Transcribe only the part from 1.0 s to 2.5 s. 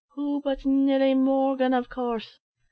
Morgan, av course.